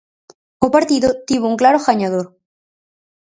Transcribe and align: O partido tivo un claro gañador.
O 0.65 0.67
partido 0.75 1.09
tivo 1.27 1.45
un 1.51 1.59
claro 1.61 1.83
gañador. 1.87 2.27